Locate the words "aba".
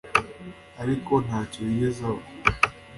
2.09-2.23